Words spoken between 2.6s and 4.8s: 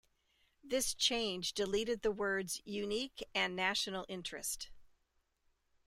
"unique" and "national interest".